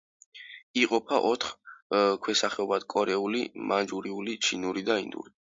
[0.83, 1.51] იყოფა ოთხ
[2.23, 5.35] ქვესახეობად: კორეული, მანჯურიული, ჩინური და ინდური.